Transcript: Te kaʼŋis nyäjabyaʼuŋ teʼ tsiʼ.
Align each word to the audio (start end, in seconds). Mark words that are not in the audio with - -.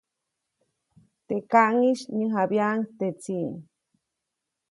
Te 1.25 1.35
kaʼŋis 1.51 1.99
nyäjabyaʼuŋ 2.17 2.79
teʼ 2.97 3.13
tsiʼ. 3.21 3.51